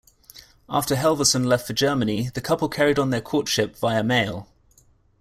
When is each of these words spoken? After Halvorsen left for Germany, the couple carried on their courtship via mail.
After 0.67 0.95
Halvorsen 0.95 1.43
left 1.45 1.67
for 1.67 1.73
Germany, 1.73 2.31
the 2.33 2.41
couple 2.41 2.67
carried 2.69 2.97
on 2.97 3.11
their 3.11 3.21
courtship 3.21 3.75
via 3.77 4.01
mail. 4.03 4.47